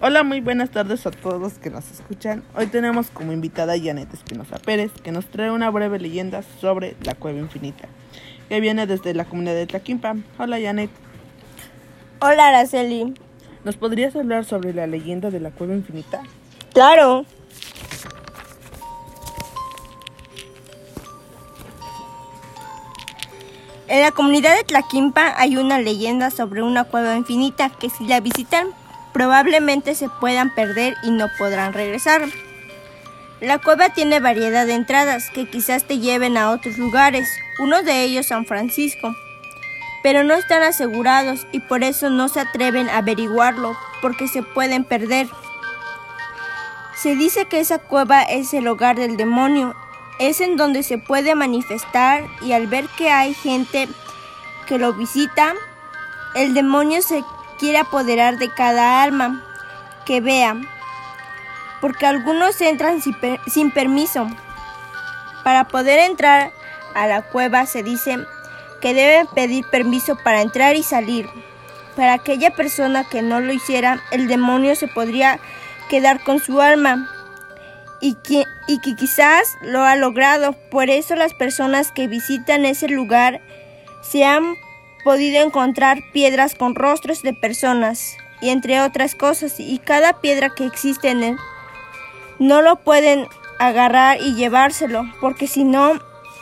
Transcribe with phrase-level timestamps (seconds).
[0.00, 2.44] Hola, muy buenas tardes a todos los que nos escuchan.
[2.54, 6.94] Hoy tenemos como invitada a Janet Espinosa Pérez, que nos trae una breve leyenda sobre
[7.02, 7.88] la cueva infinita,
[8.48, 10.14] que viene desde la comunidad de Tlaquimpa.
[10.38, 10.88] Hola, Janet.
[12.20, 13.12] Hola, Araceli.
[13.64, 16.22] ¿Nos podrías hablar sobre la leyenda de la cueva infinita?
[16.72, 17.26] Claro.
[23.88, 28.20] En la comunidad de Tlaquimpa hay una leyenda sobre una cueva infinita que si la
[28.20, 28.68] visitan
[29.18, 32.22] probablemente se puedan perder y no podrán regresar.
[33.40, 38.04] La cueva tiene variedad de entradas que quizás te lleven a otros lugares, uno de
[38.04, 39.16] ellos San Francisco,
[40.04, 44.84] pero no están asegurados y por eso no se atreven a averiguarlo porque se pueden
[44.84, 45.26] perder.
[46.94, 49.74] Se dice que esa cueva es el hogar del demonio,
[50.20, 53.88] es en donde se puede manifestar y al ver que hay gente
[54.68, 55.54] que lo visita,
[56.36, 57.24] el demonio se
[57.58, 59.44] quiere apoderar de cada alma
[60.06, 60.56] que vea,
[61.80, 64.28] porque algunos entran sin, permiso.
[65.44, 66.50] Para poder entrar
[66.94, 68.18] a la cueva se dice
[68.80, 71.28] que deben pedir permiso para entrar y salir.
[71.96, 75.40] Para aquella persona que no lo hiciera, el demonio se podría
[75.88, 77.10] quedar con su alma
[78.00, 80.54] y que, y que quizás lo ha logrado.
[80.70, 83.40] Por eso las personas que visitan ese lugar
[84.02, 84.54] se han
[85.08, 90.66] podido encontrar piedras con rostros de personas y entre otras cosas y cada piedra que
[90.66, 91.36] existe en él
[92.38, 93.26] no lo pueden
[93.58, 95.94] agarrar y llevárselo porque si no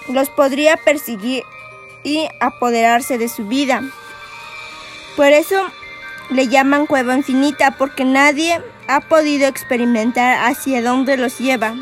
[0.09, 1.45] los podría perseguir
[2.03, 3.83] y apoderarse de su vida.
[5.15, 5.65] Por eso
[6.31, 11.77] le llaman cueva infinita porque nadie ha podido experimentar hacia dónde los lleva.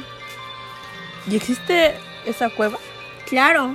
[1.31, 1.95] ¿Y existe
[2.27, 2.77] esa cueva?
[3.27, 3.75] Claro,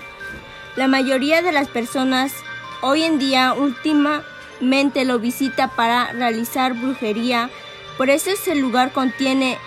[0.76, 2.44] la mayoría de las personas
[2.82, 7.50] hoy en día últimamente lo visita para realizar brujería,
[7.98, 9.58] por eso ese lugar contiene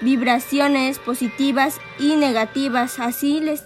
[0.00, 3.64] vibraciones positivas y negativas, así les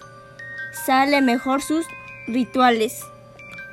[0.87, 1.87] sale mejor sus
[2.27, 3.05] rituales.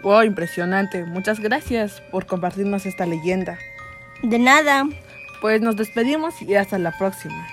[0.01, 1.03] Wow, impresionante.
[1.03, 3.57] Muchas gracias por compartirnos esta leyenda.
[4.23, 4.87] De nada.
[5.41, 7.47] Pues nos despedimos y hasta la próxima.